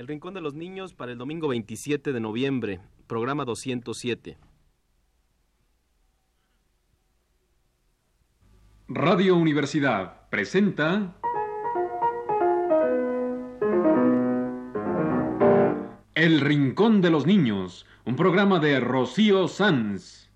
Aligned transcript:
El 0.00 0.08
Rincón 0.08 0.32
de 0.32 0.40
los 0.40 0.54
Niños 0.54 0.94
para 0.94 1.12
el 1.12 1.18
domingo 1.18 1.46
27 1.48 2.14
de 2.14 2.20
noviembre, 2.20 2.80
programa 3.06 3.44
207. 3.44 4.38
Radio 8.88 9.36
Universidad 9.36 10.26
presenta 10.30 11.14
El 16.14 16.40
Rincón 16.40 17.02
de 17.02 17.10
los 17.10 17.26
Niños, 17.26 17.84
un 18.06 18.16
programa 18.16 18.58
de 18.58 18.80
Rocío 18.80 19.48
Sanz. 19.48 20.30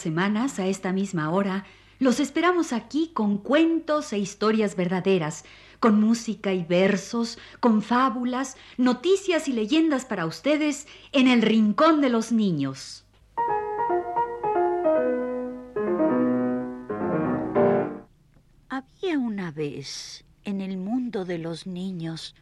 Semanas, 0.00 0.58
a 0.58 0.66
esta 0.66 0.92
misma 0.92 1.30
hora, 1.30 1.64
los 1.98 2.20
esperamos 2.20 2.72
aquí 2.72 3.10
con 3.12 3.38
cuentos 3.38 4.12
e 4.12 4.18
historias 4.18 4.76
verdaderas, 4.76 5.44
con 5.80 6.00
música 6.00 6.52
y 6.52 6.64
versos, 6.64 7.38
con 7.60 7.82
fábulas, 7.82 8.56
noticias 8.76 9.48
y 9.48 9.52
leyendas 9.52 10.04
para 10.04 10.26
ustedes 10.26 10.86
en 11.12 11.28
el 11.28 11.42
Rincón 11.42 12.00
de 12.00 12.10
los 12.10 12.32
Niños. 12.32 13.04
Había 18.68 19.18
una 19.18 19.50
vez 19.50 20.24
en 20.44 20.60
el 20.60 20.76
mundo 20.76 21.24
de 21.24 21.38
los 21.38 21.66
niños 21.66 22.34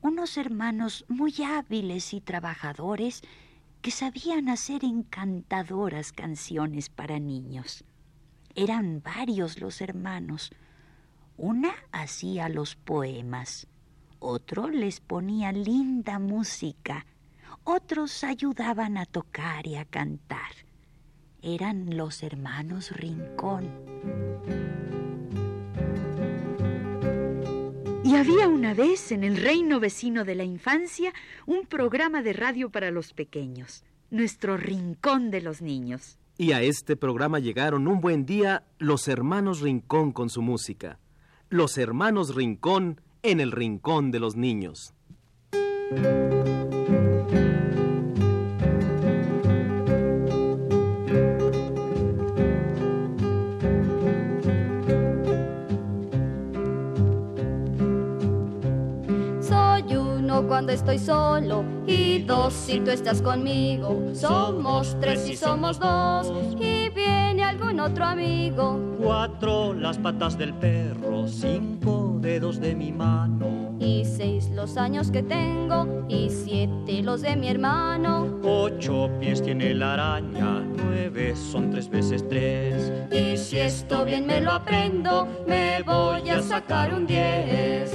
unos 0.00 0.36
hermanos 0.36 1.04
muy 1.08 1.34
hábiles 1.44 2.14
y 2.14 2.20
trabajadores 2.20 3.22
sabían 3.90 4.48
hacer 4.48 4.84
encantadoras 4.84 6.12
canciones 6.12 6.88
para 6.88 7.18
niños. 7.18 7.84
Eran 8.54 9.02
varios 9.02 9.60
los 9.60 9.80
hermanos. 9.80 10.50
Una 11.36 11.72
hacía 11.92 12.48
los 12.48 12.74
poemas, 12.74 13.68
otro 14.18 14.68
les 14.68 15.00
ponía 15.00 15.52
linda 15.52 16.18
música, 16.18 17.06
otros 17.62 18.24
ayudaban 18.24 18.96
a 18.96 19.06
tocar 19.06 19.66
y 19.66 19.76
a 19.76 19.84
cantar. 19.84 20.50
Eran 21.40 21.96
los 21.96 22.22
hermanos 22.24 22.90
Rincón. 22.90 24.77
Y 28.08 28.16
había 28.16 28.48
una 28.48 28.72
vez 28.72 29.12
en 29.12 29.22
el 29.22 29.36
reino 29.36 29.80
vecino 29.80 30.24
de 30.24 30.34
la 30.34 30.42
infancia 30.42 31.12
un 31.44 31.66
programa 31.66 32.22
de 32.22 32.32
radio 32.32 32.70
para 32.70 32.90
los 32.90 33.12
pequeños, 33.12 33.84
nuestro 34.08 34.56
Rincón 34.56 35.30
de 35.30 35.42
los 35.42 35.60
Niños. 35.60 36.16
Y 36.38 36.52
a 36.52 36.62
este 36.62 36.96
programa 36.96 37.38
llegaron 37.38 37.86
un 37.86 38.00
buen 38.00 38.24
día 38.24 38.64
los 38.78 39.08
hermanos 39.08 39.60
Rincón 39.60 40.12
con 40.12 40.30
su 40.30 40.40
música. 40.40 40.98
Los 41.50 41.76
hermanos 41.76 42.34
Rincón 42.34 42.98
en 43.22 43.40
el 43.40 43.52
Rincón 43.52 44.10
de 44.10 44.20
los 44.20 44.36
Niños. 44.36 44.94
Cuando 60.48 60.72
estoy 60.72 60.98
solo 60.98 61.62
y 61.86 62.20
dos 62.22 62.54
si 62.54 62.80
tú 62.80 62.90
estás 62.90 63.20
conmigo. 63.20 64.02
Somos 64.14 64.96
tres 64.98 65.20
si 65.20 65.36
somos 65.36 65.78
dos 65.78 66.32
y 66.58 66.88
viene 66.88 67.44
algún 67.44 67.78
otro 67.78 68.06
amigo. 68.06 68.80
Cuatro 69.00 69.74
las 69.74 69.98
patas 69.98 70.36
del 70.38 70.54
perro, 70.54 71.28
cinco 71.28 72.16
dedos 72.20 72.58
de 72.58 72.74
mi 72.74 72.90
mano. 72.90 73.76
Y 73.78 74.04
seis 74.04 74.48
los 74.50 74.76
años 74.76 75.10
que 75.10 75.22
tengo 75.22 76.04
y 76.08 76.30
siete 76.30 77.02
los 77.02 77.20
de 77.20 77.36
mi 77.36 77.48
hermano. 77.48 78.40
Ocho 78.42 79.10
pies 79.20 79.42
tiene 79.42 79.74
la 79.74 79.94
araña, 79.94 80.64
nueve 80.76 81.36
son 81.36 81.70
tres 81.70 81.88
veces 81.88 82.26
tres. 82.26 82.90
Y 83.12 83.36
si 83.36 83.58
esto 83.58 84.04
bien 84.04 84.26
me 84.26 84.40
lo 84.40 84.52
aprendo, 84.52 85.28
me 85.46 85.82
voy 85.82 86.28
a 86.30 86.40
sacar 86.42 86.94
un 86.94 87.06
diez. 87.06 87.92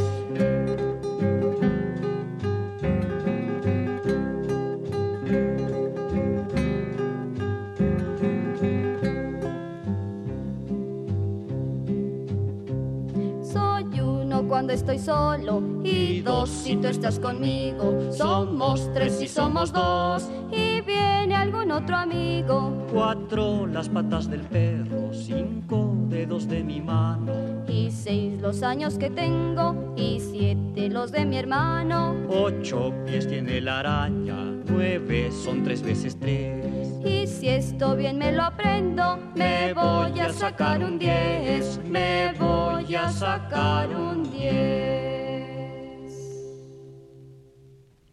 Uno 14.44 14.50
cuando 14.50 14.74
estoy 14.74 15.00
solo 15.00 15.62
y 15.84 16.22
dos 16.22 16.50
si 16.50 16.76
tú 16.76 16.88
estás 16.88 17.20
conmigo. 17.20 18.12
Somos 18.12 18.90
tres 18.94 19.18
si 19.18 19.28
somos 19.28 19.72
dos 19.72 20.30
y 20.52 20.82
viene 20.82 21.36
algún 21.36 21.72
otro 21.72 21.96
amigo. 21.96 22.86
Cuatro 22.92 23.68
las 23.68 23.90
patas 23.90 24.30
del 24.30 24.42
perro, 24.42 25.14
cinco 25.14 25.94
dedos 26.10 26.48
de 26.48 26.64
mi 26.64 26.82
mano. 26.82 27.34
Y 27.68 27.92
seis 27.92 28.40
los 28.42 28.64
años 28.64 28.98
que 28.98 29.10
tengo 29.10 29.94
y 29.96 30.20
siete 30.20 30.90
los 30.90 31.12
de 31.12 31.26
mi 31.26 31.38
hermano. 31.38 32.16
Ocho 32.30 32.94
pies 33.06 33.28
tiene 33.28 33.62
la 33.62 33.80
araña, 33.80 34.38
nueve 34.68 35.32
son 35.32 35.64
tres 35.64 35.82
veces 35.82 36.18
tres. 36.20 36.63
Y 37.06 37.28
si 37.28 37.50
esto 37.50 37.96
bien 37.96 38.18
me 38.18 38.32
lo 38.32 38.44
aprendo, 38.44 39.18
me 39.36 39.74
voy 39.74 40.20
a 40.20 40.32
sacar 40.32 40.84
un 40.84 40.98
diez. 40.98 41.80
Me 41.84 42.34
voy 42.40 42.96
a 42.96 43.12
sacar 43.12 43.90
un 43.90 44.32
diez. 44.32 44.84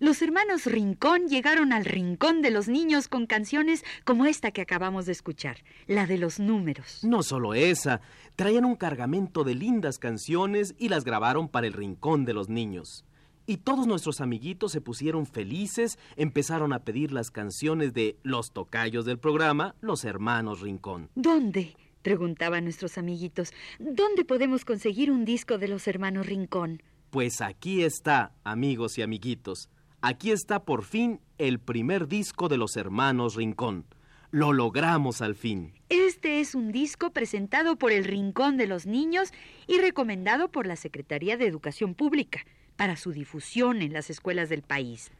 Los 0.00 0.22
hermanos 0.22 0.64
Rincón 0.64 1.28
llegaron 1.28 1.72
al 1.72 1.84
Rincón 1.84 2.42
de 2.42 2.50
los 2.50 2.68
Niños 2.68 3.06
con 3.06 3.26
canciones 3.26 3.84
como 4.04 4.24
esta 4.24 4.50
que 4.50 4.62
acabamos 4.62 5.06
de 5.06 5.12
escuchar, 5.12 5.58
la 5.86 6.06
de 6.06 6.16
los 6.16 6.40
números. 6.40 7.04
No 7.04 7.22
solo 7.22 7.54
esa, 7.54 8.00
traían 8.34 8.64
un 8.64 8.76
cargamento 8.76 9.44
de 9.44 9.54
lindas 9.54 9.98
canciones 9.98 10.74
y 10.78 10.88
las 10.88 11.04
grabaron 11.04 11.48
para 11.48 11.66
el 11.66 11.74
Rincón 11.74 12.24
de 12.24 12.32
los 12.32 12.48
Niños. 12.48 13.04
Y 13.46 13.58
todos 13.58 13.86
nuestros 13.86 14.20
amiguitos 14.20 14.72
se 14.72 14.80
pusieron 14.80 15.26
felices, 15.26 15.98
empezaron 16.16 16.72
a 16.72 16.84
pedir 16.84 17.12
las 17.12 17.30
canciones 17.30 17.92
de 17.94 18.16
los 18.22 18.52
tocayos 18.52 19.04
del 19.04 19.18
programa, 19.18 19.74
los 19.80 20.04
hermanos 20.04 20.60
Rincón. 20.60 21.10
¿Dónde? 21.14 21.76
preguntaban 22.02 22.64
nuestros 22.64 22.98
amiguitos. 22.98 23.52
¿Dónde 23.78 24.24
podemos 24.24 24.64
conseguir 24.64 25.10
un 25.10 25.24
disco 25.24 25.58
de 25.58 25.68
los 25.68 25.86
hermanos 25.86 26.26
Rincón? 26.26 26.82
Pues 27.10 27.40
aquí 27.40 27.82
está, 27.82 28.32
amigos 28.44 28.98
y 28.98 29.02
amiguitos. 29.02 29.68
Aquí 30.00 30.30
está 30.30 30.64
por 30.64 30.84
fin 30.84 31.20
el 31.38 31.58
primer 31.58 32.08
disco 32.08 32.48
de 32.48 32.56
los 32.56 32.76
hermanos 32.76 33.34
Rincón. 33.34 33.84
Lo 34.30 34.52
logramos 34.52 35.22
al 35.22 35.34
fin. 35.34 35.72
Este 35.88 36.40
es 36.40 36.54
un 36.54 36.70
disco 36.70 37.10
presentado 37.10 37.76
por 37.76 37.90
el 37.90 38.04
Rincón 38.04 38.56
de 38.56 38.66
los 38.66 38.86
Niños 38.86 39.32
y 39.66 39.78
recomendado 39.78 40.50
por 40.50 40.66
la 40.66 40.76
Secretaría 40.76 41.36
de 41.36 41.46
Educación 41.46 41.94
Pública 41.94 42.44
para 42.80 42.96
su 42.96 43.12
difusión 43.12 43.82
en 43.82 43.92
las 43.92 44.08
escuelas 44.08 44.48
del 44.48 44.62
país. 44.62 45.10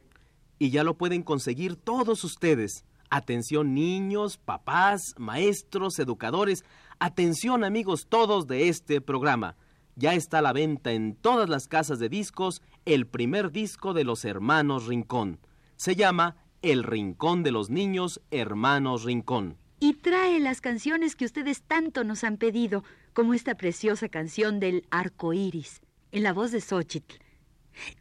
Y 0.57 0.71
ya 0.71 0.83
lo 0.83 0.97
pueden 0.97 1.21
conseguir 1.21 1.75
todos 1.75 2.23
ustedes. 2.23 2.85
Atención 3.11 3.75
niños, 3.75 4.39
papás, 4.39 5.13
maestros, 5.19 5.99
educadores. 5.99 6.65
Atención 6.97 7.63
amigos 7.63 8.07
todos 8.09 8.47
de 8.47 8.67
este 8.67 8.99
programa. 8.99 9.57
Ya 9.95 10.15
está 10.15 10.39
a 10.39 10.41
la 10.41 10.53
venta 10.53 10.93
en 10.93 11.13
todas 11.13 11.49
las 11.49 11.67
casas 11.67 11.99
de 11.99 12.09
discos 12.09 12.63
el 12.85 13.05
primer 13.05 13.51
disco 13.51 13.93
de 13.93 14.05
los 14.05 14.25
hermanos 14.25 14.87
Rincón. 14.87 15.39
Se 15.75 15.95
llama 15.95 16.37
El 16.63 16.81
Rincón 16.81 17.43
de 17.43 17.51
los 17.51 17.69
Niños 17.69 18.21
Hermanos 18.31 19.03
Rincón. 19.03 19.57
Y 19.79 19.93
trae 19.93 20.39
las 20.39 20.61
canciones 20.61 21.15
que 21.15 21.25
ustedes 21.25 21.61
tanto 21.61 22.03
nos 22.05 22.23
han 22.23 22.37
pedido, 22.37 22.83
como 23.13 23.35
esta 23.35 23.53
preciosa 23.53 24.09
canción 24.09 24.59
del 24.59 24.87
arco 24.89 25.31
iris, 25.33 25.81
en 26.11 26.23
la 26.23 26.33
voz 26.33 26.51
de 26.51 26.59
Xochitl. 26.59 27.21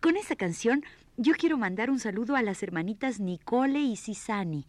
Con 0.01 0.17
esta 0.17 0.37
canción 0.37 0.85
yo 1.17 1.35
quiero 1.35 1.59
mandar 1.59 1.91
un 1.91 1.99
saludo 1.99 2.37
a 2.37 2.43
las 2.43 2.63
hermanitas 2.63 3.21
Nicole 3.21 3.81
y 3.81 3.97
Cisani. 3.97 4.67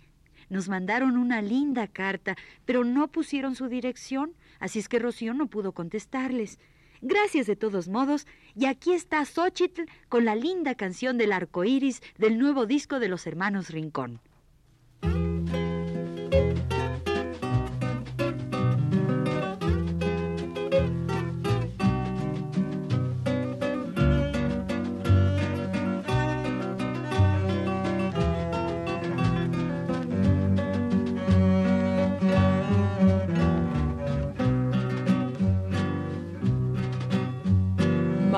Nos 0.50 0.68
mandaron 0.68 1.18
una 1.18 1.42
linda 1.42 1.88
carta, 1.88 2.36
pero 2.66 2.84
no 2.84 3.08
pusieron 3.08 3.56
su 3.56 3.68
dirección, 3.68 4.34
así 4.60 4.80
es 4.80 4.90
que 4.90 5.00
Rocío 5.00 5.34
no 5.34 5.48
pudo 5.48 5.72
contestarles. 5.72 6.60
Gracias 7.02 7.48
de 7.48 7.56
todos 7.56 7.88
modos, 7.88 8.28
y 8.56 8.66
aquí 8.66 8.94
está 8.94 9.24
Xochitl 9.26 9.84
con 10.10 10.26
la 10.26 10.36
linda 10.36 10.76
canción 10.76 11.18
del 11.18 11.32
arco 11.32 11.64
iris 11.64 12.02
del 12.18 12.38
nuevo 12.38 12.66
disco 12.66 13.00
de 13.00 13.08
los 13.08 13.26
hermanos 13.28 13.70
Rincón. 13.70 14.20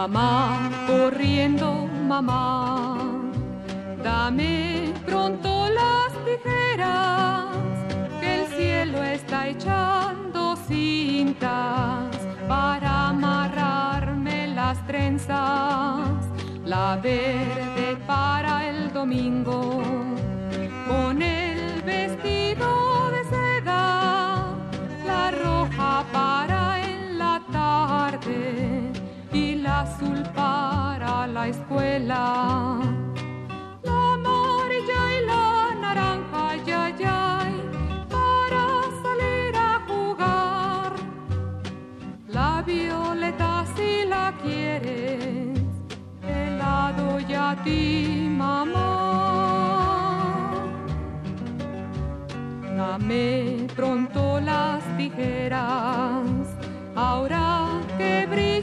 Mamá, 0.04 0.70
corriendo, 0.86 1.88
mamá, 2.10 2.98
dame 4.04 4.92
pronto 5.06 5.70
las 5.70 6.12
tijeras, 6.26 7.56
que 8.20 8.42
el 8.42 8.48
cielo 8.48 9.02
está 9.02 9.48
echando 9.48 10.58
cintas 10.68 12.18
para 12.50 13.08
amarrarme 13.12 14.48
las 14.48 14.86
trenzas, 14.88 16.20
la 16.66 17.00
verde 17.02 17.96
para 18.06 18.68
el 18.68 18.92
domingo, 18.92 19.82
con 20.86 21.22
el 21.22 21.82
vestido 21.84 22.83
la 31.44 31.50
escuela. 31.50 32.80
La 33.84 34.14
amarilla 34.14 35.02
y 35.18 35.26
la 35.32 35.76
naranja, 35.86 36.44
ya, 36.70 36.84
ya, 37.04 37.22
para 38.14 38.64
salir 39.04 39.54
a 39.72 39.74
jugar. 39.90 40.94
La 42.30 42.64
violeta 42.66 43.66
si 43.76 44.06
la 44.14 44.34
quieres, 44.42 45.60
te 46.22 46.40
la 46.62 46.94
doy 47.02 47.34
a 47.34 47.50
ti, 47.66 47.82
mamá. 48.42 48.92
Dame 52.78 53.68
pronto 53.76 54.40
las 54.40 54.82
tijeras, 54.98 56.48
ahora 56.96 57.46
que 57.98 58.28
brillando 58.28 58.63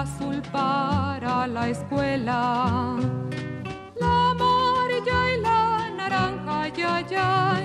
azul 0.00 0.42
para 0.50 1.46
la 1.46 1.68
escuela. 1.68 2.96
La 4.00 4.30
amarilla 4.30 5.18
y 5.34 5.40
la 5.40 5.90
naranja, 5.96 6.68
ya, 6.68 7.00
ya, 7.14 7.62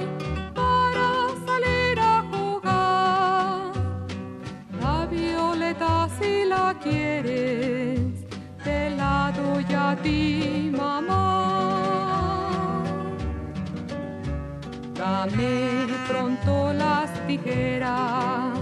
para 0.53 1.07
salir 1.47 1.99
a 1.99 2.15
jugar. 2.31 3.71
La 4.81 5.05
violeta 5.07 6.07
si 6.19 6.45
la 6.45 6.75
quieres, 6.83 7.99
te 8.63 8.91
la 8.91 9.31
doy 9.39 9.65
a 9.73 9.95
ti, 10.03 10.71
mamá. 10.71 11.25
Dame 14.93 15.87
pronto 16.07 16.73
las 16.73 17.09
tijeras, 17.25 18.58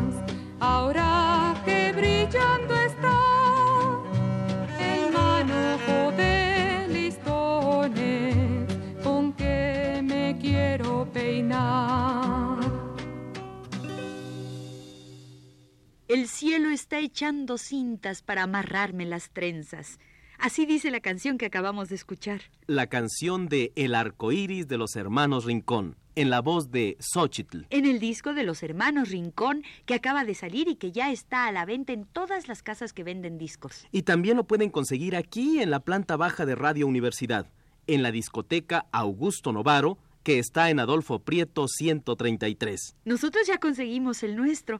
El 16.07 16.29
cielo 16.29 16.69
está 16.69 16.99
echando 16.99 17.57
cintas 17.57 18.21
para 18.21 18.43
amarrarme 18.43 19.05
las 19.05 19.29
trenzas. 19.29 19.99
Así 20.39 20.65
dice 20.65 20.89
la 20.89 21.01
canción 21.01 21.37
que 21.37 21.47
acabamos 21.47 21.89
de 21.89 21.95
escuchar. 21.95 22.43
La 22.65 22.87
canción 22.87 23.49
de 23.49 23.73
El 23.75 23.93
arco 23.93 24.31
iris 24.31 24.69
de 24.69 24.77
los 24.77 24.95
hermanos 24.95 25.43
Rincón, 25.43 25.97
en 26.15 26.29
la 26.29 26.39
voz 26.39 26.71
de 26.71 26.95
Xochitl. 27.01 27.65
En 27.71 27.85
el 27.85 27.99
disco 27.99 28.33
de 28.33 28.43
los 28.43 28.63
hermanos 28.63 29.09
Rincón, 29.09 29.63
que 29.85 29.95
acaba 29.95 30.23
de 30.23 30.33
salir 30.33 30.69
y 30.69 30.75
que 30.75 30.93
ya 30.93 31.11
está 31.11 31.45
a 31.45 31.51
la 31.51 31.65
venta 31.65 31.91
en 31.91 32.05
todas 32.05 32.47
las 32.47 32.63
casas 32.63 32.93
que 32.93 33.03
venden 33.03 33.37
discos. 33.37 33.85
Y 33.91 34.03
también 34.03 34.37
lo 34.37 34.45
pueden 34.45 34.69
conseguir 34.69 35.13
aquí 35.13 35.59
en 35.59 35.71
la 35.71 35.81
planta 35.81 36.15
baja 36.15 36.45
de 36.45 36.55
Radio 36.55 36.87
Universidad, 36.87 37.51
en 37.85 38.01
la 38.01 38.11
discoteca 38.13 38.85
Augusto 38.93 39.51
Novaro, 39.51 39.97
que 40.23 40.39
está 40.39 40.69
en 40.69 40.79
Adolfo 40.79 41.19
Prieto 41.19 41.67
133. 41.67 42.95
Nosotros 43.03 43.45
ya 43.45 43.57
conseguimos 43.57 44.23
el 44.23 44.37
nuestro. 44.37 44.79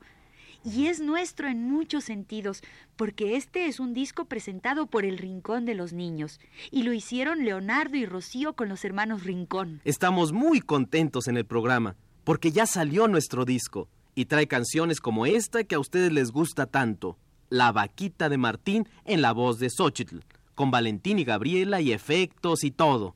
Y 0.69 0.88
es 0.88 1.00
nuestro 1.00 1.47
en 1.47 1.63
muchos 1.63 2.03
sentidos, 2.03 2.62
porque 2.97 3.38
este 3.38 3.67
es 3.67 3.79
un 3.79 3.93
disco 3.93 4.25
presentado 4.25 4.86
por 4.86 5.05
el 5.05 5.17
Rincón 5.17 5.63
de 5.63 5.75
los 5.75 5.93
Niños, 5.93 6.41
y 6.71 6.83
lo 6.83 6.91
hicieron 6.91 7.45
Leonardo 7.45 7.95
y 7.95 8.05
Rocío 8.05 8.51
con 8.51 8.67
los 8.67 8.83
hermanos 8.83 9.24
Rincón. 9.24 9.79
Estamos 9.86 10.33
muy 10.33 10.59
contentos 10.59 11.29
en 11.29 11.38
el 11.38 11.45
programa, 11.45 11.95
porque 12.25 12.51
ya 12.51 12.65
salió 12.65 13.07
nuestro 13.07 13.45
disco, 13.45 13.88
y 14.13 14.25
trae 14.25 14.47
canciones 14.47 15.00
como 15.00 15.25
esta 15.25 15.63
que 15.63 15.75
a 15.75 15.79
ustedes 15.79 16.12
les 16.12 16.31
gusta 16.31 16.65
tanto, 16.65 17.17
La 17.50 17.71
Vaquita 17.71 18.27
de 18.27 18.38
Martín 18.38 18.89
en 19.05 19.21
la 19.21 19.31
voz 19.31 19.59
de 19.59 19.69
Xochitl, 19.69 20.19
con 20.53 20.69
Valentín 20.69 21.17
y 21.17 21.24
Gabriela 21.24 21.79
y 21.79 21.93
efectos 21.93 22.65
y 22.65 22.71
todo. 22.71 23.15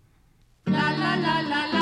La 0.64 0.94
la 0.94 1.18
la 1.18 1.81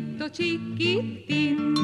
Chiquitín 0.00 1.74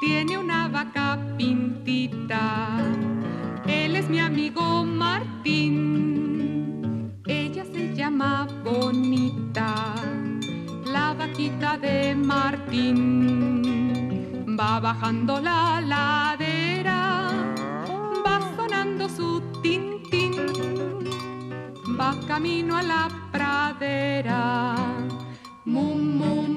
tiene 0.00 0.38
una 0.38 0.68
vaca 0.68 1.18
pintita. 1.36 2.68
Él 3.66 3.96
es 3.96 4.08
mi 4.08 4.20
amigo 4.20 4.84
Martín. 4.84 5.74
Ella 7.26 7.64
se 7.64 7.92
llama 7.96 8.46
Bonita, 8.62 9.96
la 10.86 11.14
vaquita 11.14 11.76
de 11.78 12.14
Martín. 12.14 13.64
Va 14.56 14.78
bajando 14.78 15.40
la 15.40 15.80
ladera, 15.80 17.28
va 18.24 18.40
sonando 18.56 19.08
su 19.08 19.42
tintín. 19.62 20.32
Va 21.98 22.14
camino 22.28 22.76
a 22.76 22.82
la 22.82 23.08
pradera. 23.32 24.76
Mu, 25.64 25.94
mu, 25.96 26.47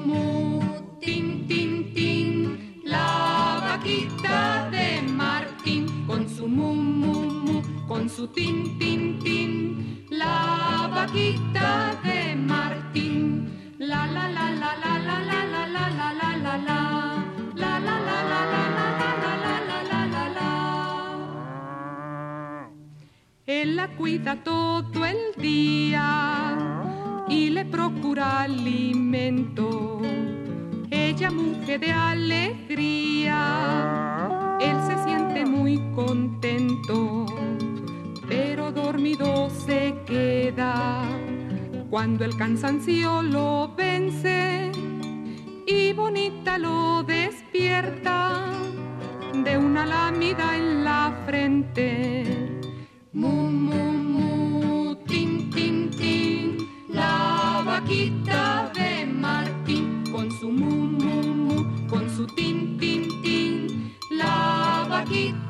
mu, 6.56 6.74
mu, 6.74 7.14
mu, 7.44 7.56
con 7.88 8.08
su 8.08 8.26
tin, 8.28 8.78
tin, 8.78 9.18
tin, 9.24 10.06
la 10.10 10.88
vaquita 10.94 11.98
de 12.04 12.34
Martín, 12.36 13.48
la, 13.78 14.06
la, 14.06 14.28
la, 14.28 14.50
la, 14.50 14.76
la, 14.82 14.98
la, 15.08 15.18
la, 15.30 15.42
la, 15.50 15.66
la, 15.66 16.12
la, 16.12 16.12
la, 16.36 16.56
la, 16.56 16.58
la, 17.56 17.78
la, 18.30 18.42
la, 19.42 19.56
la, 19.90 20.00
la, 20.14 20.24
la. 20.36 20.50
Él 23.46 23.76
la 23.76 23.88
cuida 23.96 24.42
todo 24.44 25.04
el 25.04 25.20
día 25.38 26.56
y 27.28 27.50
le 27.50 27.64
procura 27.64 28.42
alimento. 28.42 30.00
Ella 30.90 31.30
mujer 31.30 31.80
de 31.80 31.92
alegría, 31.92 33.38
muy 35.44 35.78
contento, 35.94 37.26
pero 38.28 38.72
dormido 38.72 39.50
se 39.50 39.94
queda 40.06 41.04
Cuando 41.90 42.24
el 42.24 42.34
cansancio 42.36 43.22
lo 43.22 43.74
vence 43.76 44.72
y 45.66 45.92
bonita 45.92 46.56
lo 46.56 47.02
despierta 47.02 48.50
de 49.44 49.58
una 49.58 49.84
lámida 49.84 50.56
en 50.56 50.84
la 50.84 51.12
frente. 51.26 52.24
Mu, 53.12 53.50
mu, 53.50 53.92
mu, 53.92 54.94
tin, 55.06 55.50
tin, 55.50 55.90
tin, 55.90 56.56
la 56.88 57.62
vaquita 57.66 58.72
de 58.74 59.04
Martín 59.06 60.04
con 60.10 60.30
su 60.30 60.50
mu, 60.50 60.91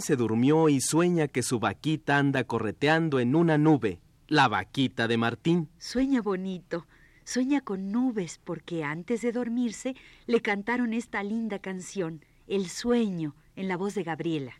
Se 0.00 0.16
durmió 0.16 0.68
y 0.68 0.80
sueña 0.80 1.28
que 1.28 1.42
su 1.42 1.58
vaquita 1.58 2.18
anda 2.18 2.44
correteando 2.44 3.20
en 3.20 3.34
una 3.34 3.58
nube. 3.58 4.00
La 4.26 4.48
vaquita 4.48 5.08
de 5.08 5.16
Martín. 5.16 5.68
Sueña 5.78 6.22
bonito, 6.22 6.86
sueña 7.24 7.60
con 7.62 7.90
nubes 7.90 8.40
porque 8.44 8.84
antes 8.84 9.22
de 9.22 9.32
dormirse 9.32 9.96
le 10.26 10.40
cantaron 10.40 10.92
esta 10.92 11.22
linda 11.22 11.58
canción, 11.58 12.24
El 12.46 12.68
sueño, 12.68 13.34
en 13.56 13.68
la 13.68 13.76
voz 13.76 13.94
de 13.94 14.04
Gabriela. 14.04 14.54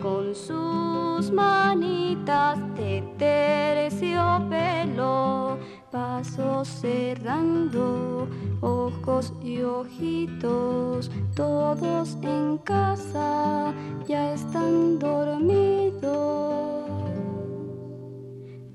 Con 0.00 0.34
sus 0.34 1.30
manitas 1.30 2.58
de 2.74 3.04
terciopelo, 3.18 5.58
pasos 5.90 6.68
cerrando, 6.68 8.26
ojos 8.60 9.32
y 9.42 9.60
ojitos, 9.62 11.10
todos 11.34 12.16
en 12.22 12.58
casa 12.58 13.72
ya 14.06 14.32
están 14.32 14.98
dormidos. 14.98 15.78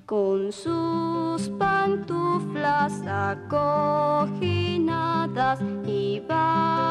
Con 0.05 0.51
sus 0.51 1.49
pantuflas 1.57 3.01
acoginadas 3.07 5.59
iba 5.85 6.82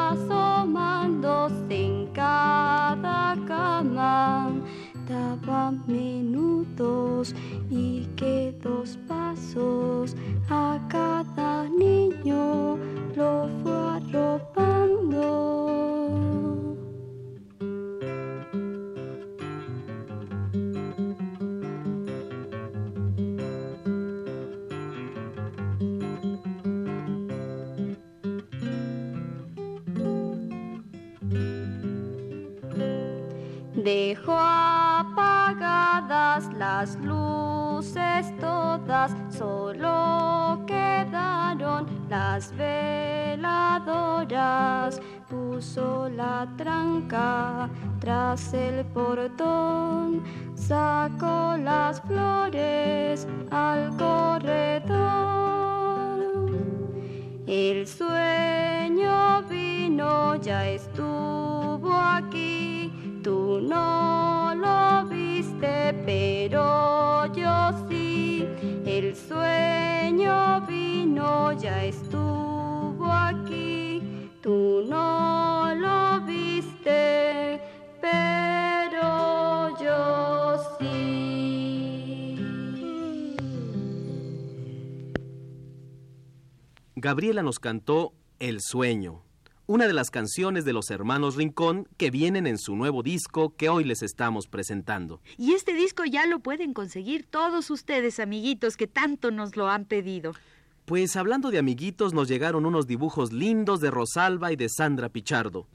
en 1.68 2.06
cada 2.12 3.36
cama. 3.48 4.52
Daba 5.08 5.72
minutos 5.86 7.34
y 7.68 8.06
que 8.16 8.54
dos 8.62 8.96
pasos 9.08 10.14
a 10.48 10.78
cada 10.88 11.68
niño 11.68 12.76
lo 13.16 13.48
fue 13.62 13.72
arropando. 13.72 14.71
Dejó 33.92 34.32
apagadas 34.38 35.20
las 36.54 36.96
luces 37.00 38.32
todas, 38.40 39.14
solo 39.28 40.64
quedaron 40.66 41.86
las 42.08 42.56
veladoras. 42.56 43.38
Puso 45.28 46.08
la 46.08 46.48
tranca 46.56 47.68
tras 48.00 48.54
el 48.54 48.86
portón, 48.86 50.22
sacó 50.54 51.58
las 51.58 52.00
flores 52.00 53.28
al 53.50 53.90
corredor. 53.98 54.21
Pero 66.12 67.32
yo 67.34 67.86
sí. 67.88 68.46
El 68.84 69.16
sueño 69.16 70.60
vino, 70.66 71.52
ya 71.52 71.84
estuvo 71.84 73.06
aquí. 73.10 74.02
Tú 74.42 74.84
no 74.88 75.74
lo 75.74 76.20
viste, 76.26 77.60
pero 78.00 79.80
yo 79.80 80.58
sí. 80.78 82.36
Gabriela 86.94 87.42
nos 87.42 87.58
cantó 87.58 88.12
El 88.38 88.60
sueño, 88.60 89.22
una 89.66 89.86
de 89.86 89.92
las 89.92 90.10
canciones 90.10 90.64
de 90.64 90.72
los 90.72 90.90
hermanos 90.90 91.36
Rincón 91.36 91.88
que 91.96 92.10
vienen 92.10 92.46
en 92.46 92.58
su 92.58 92.74
nuevo 92.74 93.02
disco 93.02 93.54
que 93.56 93.68
hoy 93.68 93.84
les 93.84 94.02
estamos 94.02 94.46
presentando. 94.48 95.20
Y 95.38 95.52
este 95.52 95.72
disco 95.72 96.04
ya 96.04 96.26
lo 96.26 96.40
pueden 96.40 96.74
conseguir 96.74 97.26
todos 97.26 97.70
ustedes, 97.70 98.18
amiguitos, 98.18 98.76
que 98.76 98.86
tanto 98.86 99.30
nos 99.30 99.56
lo 99.56 99.68
han 99.68 99.84
pedido. 99.84 100.32
Pues 100.84 101.14
hablando 101.16 101.50
de 101.50 101.58
amiguitos, 101.58 102.12
nos 102.12 102.28
llegaron 102.28 102.66
unos 102.66 102.86
dibujos 102.86 103.32
lindos 103.32 103.80
de 103.80 103.90
Rosalba 103.90 104.52
y 104.52 104.56
de 104.56 104.68
Sandra 104.68 105.08
Pichardo. 105.08 105.68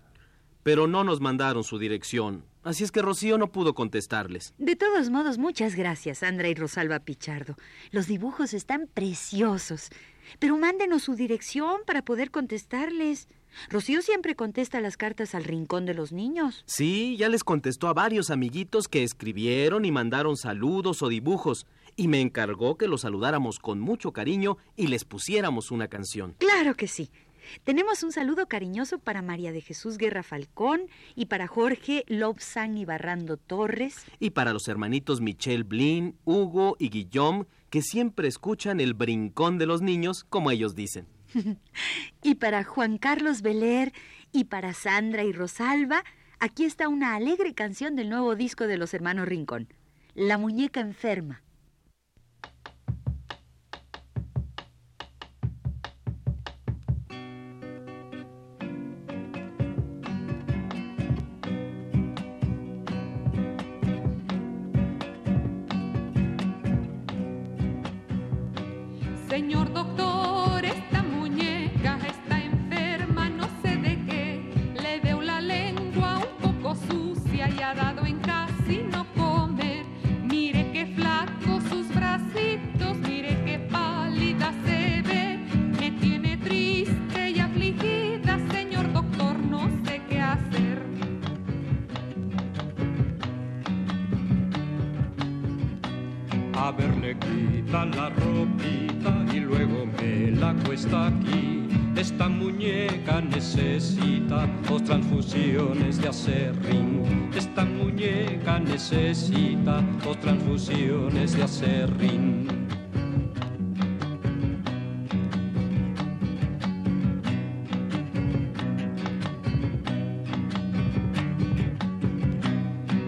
Pero 0.63 0.86
no 0.86 1.06
nos 1.06 1.22
mandaron 1.22 1.63
su 1.63 1.79
dirección, 1.79 2.44
así 2.63 2.84
es 2.84 2.91
que 2.91 3.01
Rocío 3.01 3.38
no 3.38 3.53
pudo 3.53 3.74
contestarles. 3.74 4.53
De 4.58 4.75
todos 4.75 5.10
modos, 5.10 5.38
muchas 5.38 5.75
gracias, 5.75 6.17
Sandra 6.17 6.50
y 6.50 6.56
Rosalba 6.56 7.00
Pichardo. 7.00 7.56
Los 7.91 8.08
dibujos 8.08 8.53
están 8.53 8.89
preciosos. 8.94 9.89
Pero 10.39 10.58
mándenos 10.58 11.03
su 11.03 11.15
dirección 11.15 11.82
para 11.86 12.01
poder 12.01 12.32
contestarles. 12.32 13.29
Rocío 13.70 14.01
siempre 14.01 14.36
contesta 14.36 14.82
las 14.82 14.98
cartas 14.98 15.36
al 15.36 15.44
rincón 15.44 15.86
de 15.86 15.94
los 15.94 16.12
niños. 16.12 16.63
Sí, 16.66 17.18
ya 17.18 17.30
les 17.30 17.44
contestó 17.44 17.88
a 17.88 17.94
varios 17.94 18.30
amiguitos 18.30 18.88
que 18.88 19.04
escribieron 19.04 19.86
y 19.86 19.92
mandaron 19.92 20.38
saludos 20.38 21.01
o 21.01 21.10
dibujos, 21.10 21.66
y 21.96 22.08
me 22.08 22.22
encargó 22.22 22.77
que 22.77 22.88
los 22.88 23.01
saludáramos 23.01 23.60
con 23.60 23.80
mucho 23.80 24.12
cariño 24.13 24.58
y 24.75 24.88
les 24.88 25.04
pusiéramos 25.04 25.72
una 25.72 25.88
canción. 25.88 26.36
Claro 26.38 26.75
que 26.75 26.88
sí. 26.88 27.10
Tenemos 27.63 28.04
un 28.04 28.12
saludo 28.12 28.48
cariñoso 28.48 29.00
para 29.00 29.22
María 29.22 29.51
de 29.51 29.62
Jesús 29.62 29.98
Guerra 29.98 30.24
Falcón 30.24 30.82
y 31.16 31.25
para 31.25 31.48
Jorge 31.48 32.04
Lobsan 32.08 32.77
y 32.77 32.86
Barrando 32.86 33.38
Torres. 33.38 34.06
Y 34.20 34.32
para 34.32 34.54
los 34.54 34.68
hermanitos 34.68 35.22
Michelle 35.22 35.63
Blin, 35.63 36.18
Hugo 36.25 36.75
y 36.77 36.89
Guillaume, 36.89 37.46
que 37.70 37.82
siempre 37.82 38.27
escuchan 38.27 38.80
el 38.80 38.94
brincón 38.94 39.58
de 39.58 39.66
los 39.66 39.82
niños, 39.82 40.25
como 40.30 40.51
ellos 40.51 40.75
dicen. 40.75 41.08
Y 42.24 42.36
para 42.36 42.64
Juan 42.64 42.98
Carlos 42.98 43.42
Beler 43.42 43.94
y 44.32 44.46
para 44.46 44.74
Sandra 44.74 45.24
y 45.24 45.32
Rosalba, 45.32 46.04
aquí 46.40 46.66
está 46.66 46.88
una 46.88 47.16
alegre 47.16 47.54
canción 47.54 47.96
del 47.96 48.10
nuevo 48.10 48.36
disco 48.36 48.68
de 48.68 48.78
los 48.78 48.94
hermanos 48.94 49.28
Rincón, 49.28 49.68
La 50.14 50.38
muñeca 50.38 50.80
enferma. 50.80 51.44
Señor 69.30 69.72
doctor, 69.72 70.17
necesita 108.78 109.82
dos 110.04 110.20
transfusiones 110.20 111.36
de 111.36 111.44
acerrín. 111.44 112.48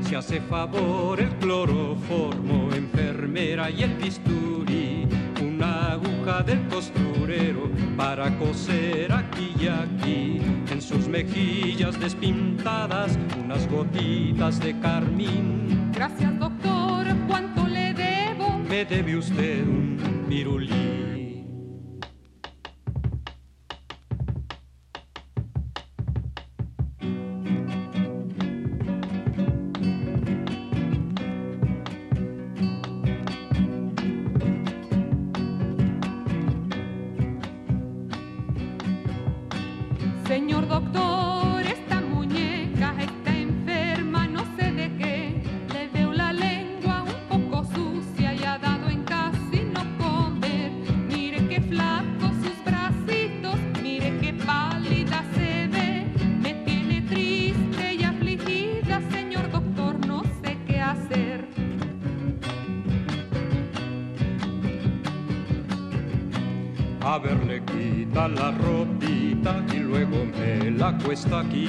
Si 0.02 0.16
hace 0.16 0.42
favor 0.42 1.20
el 1.20 1.30
cloroformo, 1.36 2.70
enfermera 2.74 3.70
y 3.70 3.84
el 3.84 3.94
bisturí, 3.94 5.08
una 5.40 5.92
aguja 5.92 6.42
del 6.42 6.68
costurero 6.68 7.70
para 7.96 8.36
coser 8.40 9.12
aquí 9.12 9.54
y 9.60 9.68
aquí, 9.68 10.42
sus 10.89 11.08
mejillas 11.08 12.00
despintadas, 12.00 13.19
unas 13.43 13.69
gotitas 13.69 14.60
de 14.60 14.79
carmín. 14.79 15.91
Gracias 15.93 16.39
doctor, 16.39 17.05
¿cuánto 17.27 17.68
le 17.68 17.94
debo? 17.94 18.57
Me 18.68 18.85
debe 18.85 19.16
usted 19.16 19.68
un 19.68 20.25
pirulí. 20.27 21.19
Cuesta 71.09 71.39
aquí. 71.39 71.67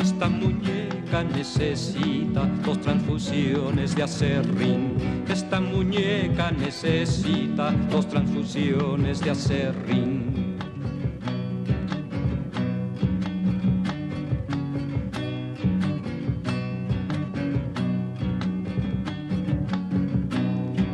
Esta 0.00 0.30
muñeca 0.30 1.22
necesita 1.24 2.46
dos 2.64 2.80
transfusiones 2.80 3.94
de 3.94 4.02
acerrín. 4.02 4.96
Esta 5.28 5.60
muñeca 5.60 6.50
necesita 6.52 7.70
dos 7.90 8.08
transfusiones 8.08 9.20
de 9.20 9.30
acerrín. 9.30 10.56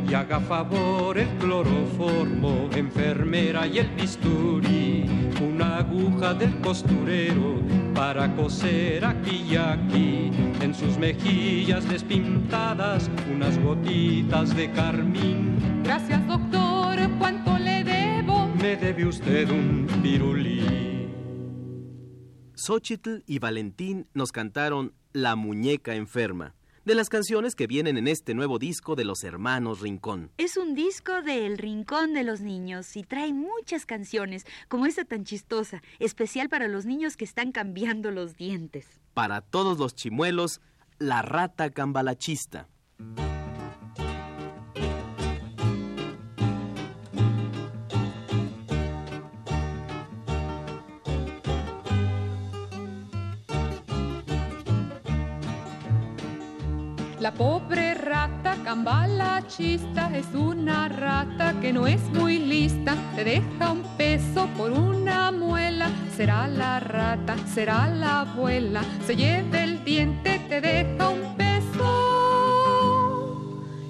Y 0.09 0.13
haga 0.13 0.41
favor 0.41 1.17
el 1.17 1.29
cloroformo, 1.37 2.69
enfermera 2.75 3.65
y 3.67 3.77
el 3.77 3.87
bisturí, 3.91 4.78
una 5.41 5.77
aguja 5.77 6.33
del 6.33 6.59
costurero 6.61 7.61
para 7.93 8.35
coser 8.35 9.05
aquí 9.05 9.45
y 9.49 9.55
aquí, 9.55 10.31
en 10.61 10.73
sus 10.73 10.97
mejillas 10.97 11.87
despintadas, 11.87 13.09
unas 13.31 13.57
gotitas 13.59 14.55
de 14.55 14.71
carmín. 14.71 15.81
Gracias 15.83 16.25
doctor, 16.27 16.97
¿cuánto 17.17 17.57
le 17.57 17.83
debo? 17.83 18.47
Me 18.61 18.75
debe 18.75 19.05
usted 19.05 19.49
un 19.49 19.87
pirulí. 20.01 20.99
Xochitl 22.55 23.23
y 23.25 23.39
Valentín 23.39 24.07
nos 24.13 24.31
cantaron 24.31 24.93
La 25.13 25.35
muñeca 25.35 25.95
enferma, 25.95 26.55
de 26.89 26.95
las 26.95 27.09
canciones 27.09 27.53
que 27.53 27.67
vienen 27.67 27.97
en 27.97 28.07
este 28.07 28.33
nuevo 28.33 28.57
disco 28.57 28.95
de 28.95 29.05
los 29.05 29.23
hermanos 29.23 29.81
Rincón. 29.81 30.31
Es 30.39 30.57
un 30.57 30.73
disco 30.73 31.21
de 31.21 31.45
El 31.45 31.59
Rincón 31.59 32.15
de 32.15 32.23
los 32.23 32.41
Niños 32.41 32.97
y 32.97 33.03
trae 33.03 33.31
muchas 33.31 33.85
canciones, 33.85 34.43
como 34.69 34.87
esta 34.87 35.05
tan 35.05 35.23
chistosa, 35.23 35.83
especial 35.99 36.49
para 36.49 36.67
los 36.67 36.87
niños 36.87 37.15
que 37.15 37.25
están 37.25 37.51
cambiando 37.51 38.09
los 38.09 38.37
dientes. 38.37 38.87
Para 39.13 39.41
todos 39.41 39.77
los 39.77 39.93
chimuelos, 39.93 40.61
La 40.97 41.21
rata 41.21 41.69
cambalachista. 41.69 42.67
La 57.19 57.31
pobre 57.33 57.95
rata 57.95 58.55
cambalachista 58.63 60.09
es 60.15 60.27
una 60.33 60.87
rata 60.87 61.53
que 61.59 61.73
no 61.73 61.85
es 61.85 62.01
muy 62.13 62.39
lista. 62.39 62.95
Te 63.13 63.25
deja 63.25 63.73
un 63.73 63.83
peso 63.97 64.47
por 64.55 64.71
una 64.71 65.29
muela. 65.29 65.89
Será 66.15 66.47
la 66.47 66.79
rata, 66.79 67.35
será 67.45 67.87
la 67.87 68.21
abuela. 68.21 68.81
Se 69.05 69.17
lleva 69.17 69.61
el 69.61 69.83
diente, 69.83 70.39
te 70.47 70.61
deja 70.61 71.09
un 71.09 71.35
peso. 71.35 71.89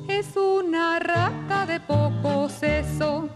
Es 0.08 0.36
una 0.36 0.98
rata 0.98 1.68
de 1.68 1.80
poco 1.82 2.50
seso. 2.50 3.30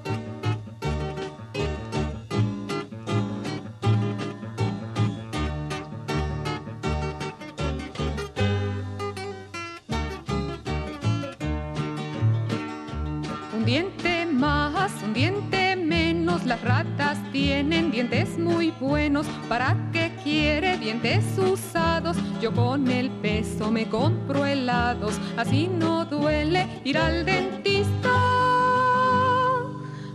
buenos, 18.80 19.26
¿para 19.50 19.76
qué 19.92 20.12
quiere 20.24 20.78
dientes 20.78 21.24
usados? 21.38 22.18
Yo 22.42 22.54
con 22.54 22.90
el 22.90 23.10
peso 23.10 23.72
me 23.72 23.88
compro 23.88 24.46
helados, 24.46 25.20
así 25.38 25.68
no 25.68 26.06
duele 26.06 26.68
ir 26.84 26.98
al 26.98 27.26
dentista. 27.26 28.10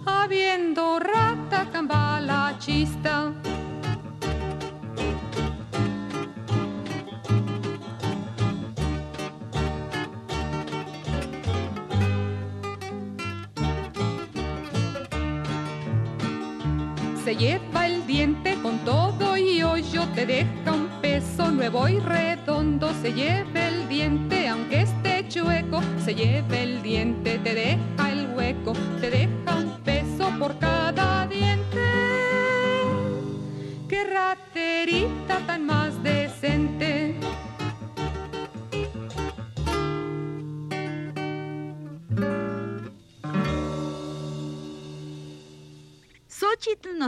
Habiendo 0.04 0.98
rata 0.98 1.68
cambalachista. 1.72 3.32
se 17.28 17.36
lleva 17.36 17.67
el 17.88 18.06
diente 18.06 18.54
con 18.62 18.78
todo 18.80 19.36
y 19.36 19.62
hoyo 19.62 20.06
te 20.14 20.26
deja 20.26 20.72
un 20.72 20.88
peso 21.00 21.50
nuevo 21.50 21.88
y 21.88 21.98
redondo. 21.98 22.92
Se 23.00 23.12
lleva 23.12 23.68
el 23.68 23.88
diente 23.88 24.48
aunque 24.48 24.82
esté 24.82 25.26
chueco, 25.28 25.80
se 26.04 26.14
lleva 26.14 26.58
el 26.58 26.82
diente, 26.82 27.38
te 27.38 27.54
deja 27.54 28.12
el 28.12 28.28
hueco, 28.34 28.74
te 29.00 29.10
deja 29.10 29.56
un 29.56 29.80
peso 29.84 30.30
por 30.38 30.58
cada 30.58 30.77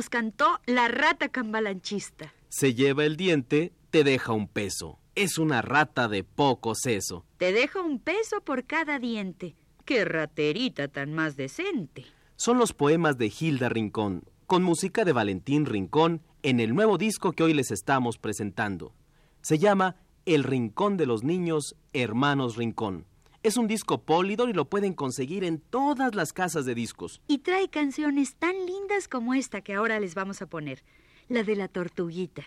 nos 0.01 0.09
cantó 0.09 0.61
La 0.65 0.89
rata 0.89 1.29
cambalanchista. 1.29 2.33
Se 2.49 2.73
lleva 2.73 3.05
el 3.05 3.19
diente, 3.19 3.75
te 3.91 4.03
deja 4.03 4.33
un 4.33 4.49
peso. 4.49 4.99
Es 5.15 5.37
una 5.37 5.61
rata 5.61 6.09
de 6.09 6.25
poco 6.25 6.75
seso. 6.75 7.27
Te 7.37 7.53
deja 7.53 7.83
un 7.83 7.99
peso 7.99 8.41
por 8.41 8.65
cada 8.65 8.99
diente. 8.99 9.57
¡Qué 9.85 10.07
raterita 10.07 10.89
tan 10.89 11.13
más 11.13 11.37
decente! 11.37 12.07
Son 12.37 12.57
los 12.57 12.73
poemas 12.73 13.19
de 13.19 13.31
Hilda 13.39 13.69
Rincón, 13.69 14.25
con 14.47 14.63
música 14.63 15.05
de 15.05 15.13
Valentín 15.13 15.67
Rincón, 15.67 16.23
en 16.43 16.61
el 16.61 16.75
nuevo 16.75 16.97
disco 16.97 17.33
que 17.33 17.43
hoy 17.43 17.53
les 17.53 17.71
estamos 17.71 18.17
presentando. 18.17 18.95
Se 19.43 19.59
llama 19.59 19.97
El 20.25 20.45
Rincón 20.45 20.97
de 20.97 21.05
los 21.05 21.25
Niños, 21.25 21.77
Hermanos 21.93 22.57
Rincón. 22.57 23.05
Es 23.43 23.57
un 23.57 23.67
disco 23.67 24.03
Polydor 24.03 24.51
y 24.51 24.53
lo 24.53 24.67
pueden 24.67 24.93
conseguir 24.93 25.45
en 25.45 25.61
todas 25.61 26.15
las 26.15 26.35
casas 26.35 26.67
de 26.67 26.75
discos. 26.75 27.23
Y 27.27 27.39
trae 27.39 27.71
canciones 27.71 28.35
tan 28.35 28.55
lindas 28.67 29.09
como 29.09 29.33
esta 29.33 29.63
que 29.63 29.73
ahora 29.73 29.99
les 29.99 30.15
vamos 30.15 30.43
a 30.43 30.47
poner, 30.47 30.85
la 31.29 31.43
de 31.43 31.57
la 31.57 31.69
tortuguita. 31.69 32.45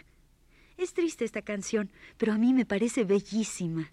Es 0.77 0.93
triste 0.93 1.25
esta 1.25 1.41
canción, 1.41 1.91
pero 2.17 2.33
a 2.33 2.37
mí 2.37 2.53
me 2.53 2.67
parece 2.67 3.05
bellísima. 3.05 3.89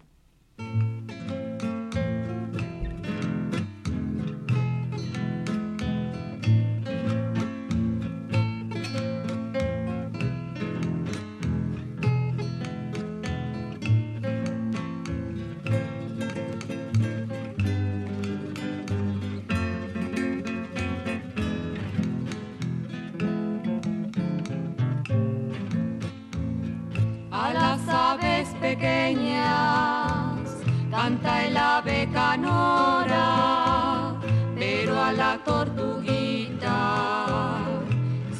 Pequeñas 28.71 30.47
canta 30.89 31.43
el 31.45 31.57
ave 31.57 32.07
canora, 32.13 33.25
pero 34.57 34.93
a 35.07 35.11
la 35.11 35.37
tortuguita 35.43 36.77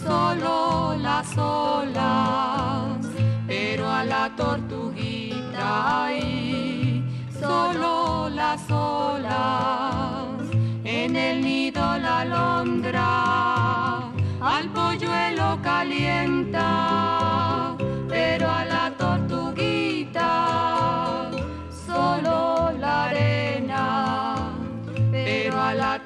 solo 0.05 0.95
las 1.07 1.37
olas, 1.37 3.05
pero 3.45 3.89
a 3.89 4.05
la 4.05 4.33
tortuguita 4.37 6.05
ay, 6.05 7.03
solo 7.37 8.29
las 8.29 8.61
olas. 8.71 10.39
En 10.85 11.15
el 11.17 11.41
nido 11.41 11.81
la 11.97 12.19
alondra 12.19 13.09
al 14.39 14.69
polluelo 14.77 15.59
calienta, 15.61 17.00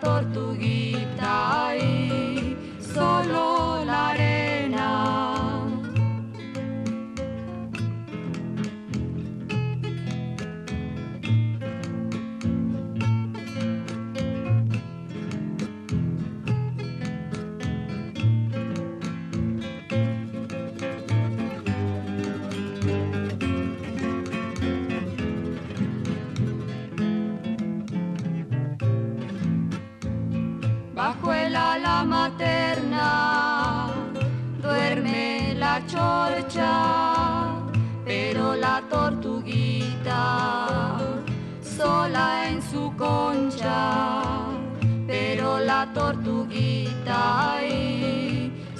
tortuguita 0.06 1.65
ay, 1.65 2.56
solo 2.94 3.55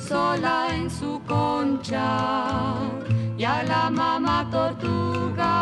sola 0.08 0.68
en 0.72 0.90
su 0.90 1.22
concha 1.28 2.76
y 3.38 3.44
a 3.44 3.64
la 3.64 3.90
mamá 3.90 4.48
tortuga 4.52 5.56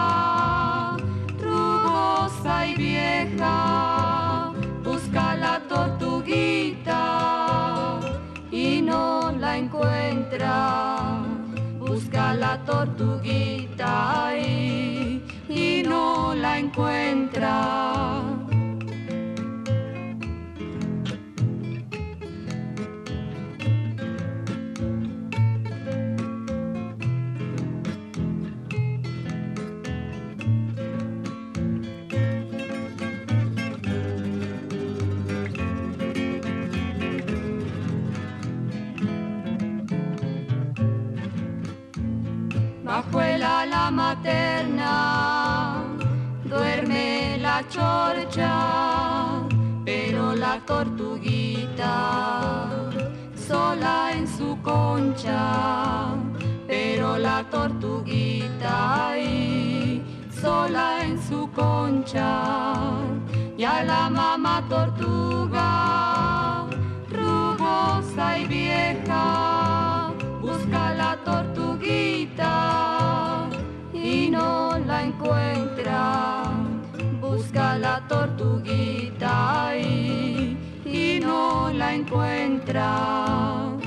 rugosa 1.40 2.68
y 2.68 2.76
vieja 2.76 4.52
busca 4.84 5.36
la 5.36 5.60
tortuguita 5.68 7.04
y 8.52 8.82
no 8.82 9.32
la 9.40 9.58
encuentra. 9.58 11.22
Busca 11.80 12.34
la 12.34 12.58
tortuguita 12.66 14.28
ahí 14.28 15.24
y 15.50 15.84
no 15.88 16.34
la 16.36 16.60
encuentra. 16.60 18.43
Chorcha, 47.74 48.54
pero 49.84 50.36
la 50.36 50.60
tortuguita 50.66 51.96
sola 53.48 54.12
en 54.14 54.28
su 54.28 54.62
concha, 54.62 56.16
pero 56.68 57.18
la 57.18 57.44
tortuguita 57.50 59.10
ahí 59.10 60.04
sola 60.42 61.04
en 61.04 61.22
su 61.22 61.50
concha. 61.52 62.44
Y 63.58 63.64
a 63.64 63.84
la 63.84 64.10
mamá 64.10 64.64
tortuga 64.70 66.66
rugosa 67.10 68.40
y 68.40 68.46
vieja 68.46 69.43
tortuguita 78.64 79.68
ahí 79.68 80.58
y 80.86 81.20
no 81.20 81.72
la 81.74 81.96
encuentra. 81.96 83.78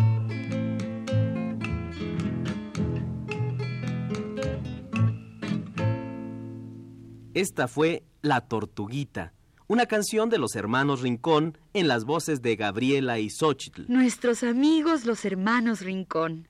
Esta 7.35 7.69
fue 7.69 8.05
La 8.23 8.41
Tortuguita, 8.43 9.35
una 9.67 9.85
canción 9.87 10.31
de 10.31 10.39
los 10.39 10.57
hermanos 10.57 11.03
Rincón 11.03 11.59
en 11.75 11.87
las 11.87 12.05
voces 12.05 12.41
de 12.41 12.57
Gabriela 12.57 13.19
y 13.19 13.29
Xochitl. 13.29 13.85
Nuestros 13.89 14.43
amigos 14.43 15.05
los 15.05 15.25
hermanos 15.25 15.81
Rincón. 15.81 16.49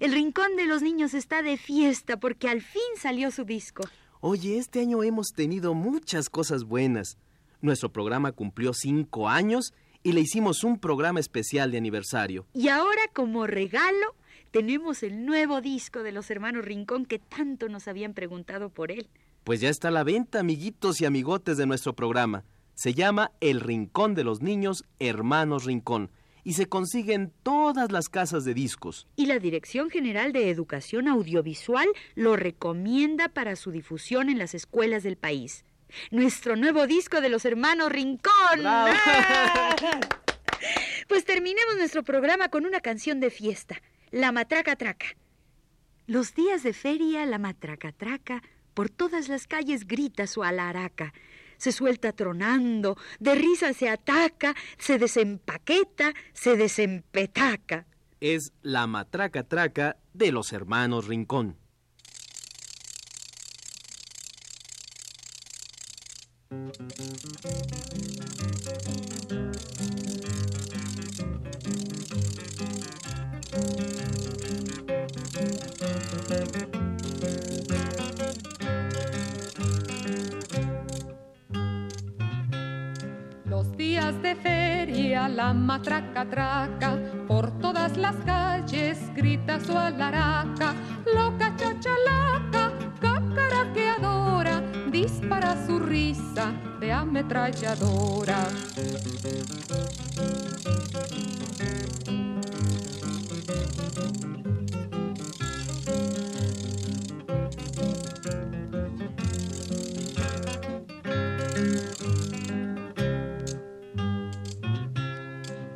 El 0.00 0.12
Rincón 0.12 0.56
de 0.56 0.66
los 0.66 0.82
Niños 0.82 1.14
está 1.14 1.42
de 1.42 1.56
fiesta 1.56 2.18
porque 2.18 2.48
al 2.48 2.62
fin 2.62 2.82
salió 2.98 3.30
su 3.30 3.44
disco. 3.44 3.84
Oye, 4.20 4.58
este 4.58 4.80
año 4.80 5.02
hemos 5.02 5.28
tenido 5.34 5.74
muchas 5.74 6.30
cosas 6.30 6.64
buenas. 6.64 7.18
Nuestro 7.64 7.90
programa 7.90 8.32
cumplió 8.32 8.74
cinco 8.74 9.30
años 9.30 9.72
y 10.02 10.12
le 10.12 10.20
hicimos 10.20 10.64
un 10.64 10.78
programa 10.78 11.18
especial 11.18 11.70
de 11.70 11.78
aniversario. 11.78 12.46
Y 12.52 12.68
ahora, 12.68 13.00
como 13.14 13.46
regalo, 13.46 14.14
tenemos 14.50 15.02
el 15.02 15.24
nuevo 15.24 15.62
disco 15.62 16.02
de 16.02 16.12
los 16.12 16.30
hermanos 16.30 16.66
Rincón 16.66 17.06
que 17.06 17.18
tanto 17.18 17.70
nos 17.70 17.88
habían 17.88 18.12
preguntado 18.12 18.68
por 18.68 18.92
él. 18.92 19.08
Pues 19.44 19.62
ya 19.62 19.70
está 19.70 19.88
a 19.88 19.92
la 19.92 20.04
venta, 20.04 20.40
amiguitos 20.40 21.00
y 21.00 21.06
amigotes 21.06 21.56
de 21.56 21.64
nuestro 21.64 21.96
programa. 21.96 22.44
Se 22.74 22.92
llama 22.92 23.32
El 23.40 23.62
Rincón 23.62 24.14
de 24.14 24.24
los 24.24 24.42
Niños 24.42 24.84
Hermanos 24.98 25.64
Rincón 25.64 26.10
y 26.44 26.52
se 26.52 26.66
consigue 26.66 27.14
en 27.14 27.32
todas 27.42 27.90
las 27.90 28.10
casas 28.10 28.44
de 28.44 28.52
discos. 28.52 29.08
Y 29.16 29.24
la 29.24 29.38
Dirección 29.38 29.88
General 29.88 30.34
de 30.34 30.50
Educación 30.50 31.08
Audiovisual 31.08 31.88
lo 32.14 32.36
recomienda 32.36 33.30
para 33.30 33.56
su 33.56 33.70
difusión 33.70 34.28
en 34.28 34.36
las 34.36 34.54
escuelas 34.54 35.02
del 35.02 35.16
país. 35.16 35.64
Nuestro 36.10 36.56
nuevo 36.56 36.86
disco 36.86 37.20
de 37.20 37.28
los 37.28 37.44
hermanos 37.44 37.90
Rincón. 37.90 38.60
¡Bravo! 38.60 38.94
Pues 41.08 41.26
terminemos 41.26 41.76
nuestro 41.76 42.02
programa 42.02 42.48
con 42.48 42.64
una 42.64 42.80
canción 42.80 43.20
de 43.20 43.28
fiesta, 43.28 43.76
La 44.10 44.32
Matraca 44.32 44.74
Traca. 44.74 45.06
Los 46.06 46.34
días 46.34 46.62
de 46.62 46.74
feria, 46.74 47.24
la 47.24 47.38
matraca 47.38 47.90
traca, 47.90 48.42
por 48.74 48.90
todas 48.90 49.30
las 49.30 49.46
calles 49.46 49.86
grita 49.86 50.26
su 50.26 50.42
alaraca. 50.42 51.14
Se 51.56 51.72
suelta 51.72 52.12
tronando, 52.12 52.98
de 53.20 53.34
risa 53.34 53.72
se 53.72 53.88
ataca, 53.88 54.54
se 54.76 54.98
desempaqueta, 54.98 56.12
se 56.34 56.58
desempetaca. 56.58 57.86
Es 58.20 58.52
la 58.60 58.86
matraca 58.86 59.44
traca 59.44 59.96
de 60.12 60.30
los 60.30 60.52
hermanos 60.52 61.06
Rincón. 61.06 61.56
Los 83.46 83.76
días 83.76 84.20
de 84.22 84.34
feria, 84.36 85.28
la 85.28 85.52
matraca 85.52 86.28
traca, 86.28 86.98
por 87.28 87.58
todas 87.58 87.96
las 87.96 88.16
calles 88.26 88.98
grita 89.14 89.60
su 89.60 89.76
alaraca, 89.76 90.74
ametralladora. 97.14 98.48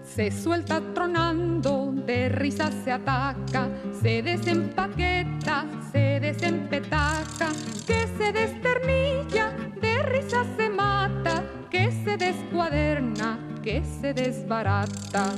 Se 0.02 0.32
suelta 0.32 0.82
tronando, 0.92 1.92
de 2.04 2.28
risa 2.28 2.72
se 2.82 2.90
ataca, 2.90 3.68
se 4.02 4.22
desempaqueta, 4.22 4.87
se 14.58 14.64
desbarata. 14.64 15.34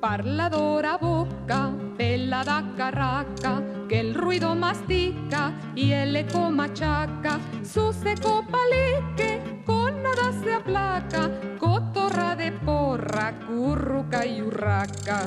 Parladora 0.00 0.98
boca, 0.98 1.72
pelada 1.96 2.62
carraca, 2.76 3.62
que 3.88 4.00
el 4.00 4.14
ruido 4.14 4.54
mastica 4.54 5.52
y 5.74 5.92
el 5.92 6.14
eco 6.14 6.50
machaca, 6.50 7.40
su 7.62 7.92
seco 7.92 8.44
palique 8.50 9.62
con 9.64 10.02
nada 10.02 10.32
se 10.42 10.54
aplaca, 10.54 11.30
de 12.44 12.52
porra, 12.52 13.32
curruca 13.46 14.26
y 14.26 14.42
urraca. 14.42 15.24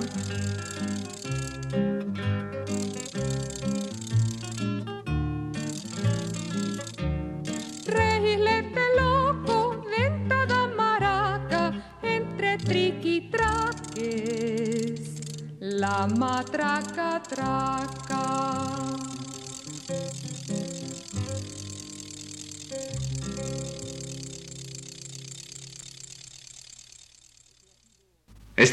Regilete 7.88 8.82
loco, 9.00 9.84
dentada 9.98 10.68
maraca, 10.68 11.72
entre 12.04 12.58
triquitraques, 12.58 15.56
la 15.60 16.06
matraca 16.06 17.24
traca. 17.24 18.07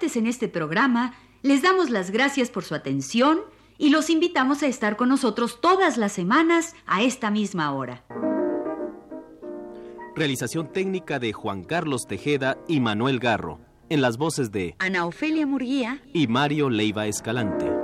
Participantes 0.00 0.16
en 0.16 0.26
este 0.26 0.48
programa 0.48 1.12
les 1.42 1.62
damos 1.62 1.90
las 1.90 2.10
gracias 2.10 2.50
por 2.50 2.64
su 2.64 2.74
atención 2.74 3.40
y 3.78 3.90
los 3.90 4.08
invitamos 4.08 4.62
a 4.62 4.66
estar 4.66 4.96
con 4.96 5.08
nosotros 5.08 5.60
todas 5.60 5.96
las 5.96 6.12
semanas 6.12 6.74
a 6.86 7.02
esta 7.02 7.30
misma 7.30 7.72
hora. 7.72 8.04
Realización 10.14 10.72
técnica 10.72 11.18
de 11.18 11.32
Juan 11.32 11.64
Carlos 11.64 12.06
Tejeda 12.06 12.58
y 12.68 12.80
Manuel 12.80 13.18
Garro. 13.18 13.60
En 13.88 14.00
las 14.00 14.16
voces 14.16 14.50
de 14.50 14.74
Ana 14.78 15.04
Ofelia 15.06 15.46
Murguía 15.46 16.00
y 16.12 16.26
Mario 16.26 16.70
Leiva 16.70 17.06
Escalante. 17.06 17.79